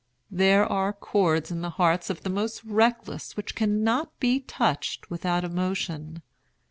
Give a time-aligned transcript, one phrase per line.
[0.31, 5.43] There are chords in the hearts of the most reckless which cannot be touched without
[5.43, 6.23] emotion.